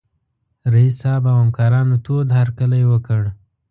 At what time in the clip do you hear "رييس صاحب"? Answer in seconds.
0.73-1.23